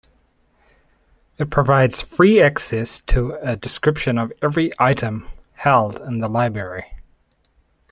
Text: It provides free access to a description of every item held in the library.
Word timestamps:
It 1.37 1.51
provides 1.51 2.01
free 2.01 2.41
access 2.41 3.01
to 3.01 3.37
a 3.39 3.55
description 3.55 4.17
of 4.17 4.33
every 4.41 4.71
item 4.79 5.27
held 5.53 6.01
in 6.01 6.17
the 6.17 6.27
library. 6.27 6.87